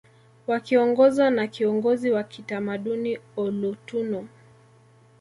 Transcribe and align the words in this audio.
Wakiongozwa 0.47 1.29
na 1.29 1.47
kiongozi 1.47 2.11
wa 2.11 2.23
kitamaduni 2.23 3.17
olotuno 3.37 4.27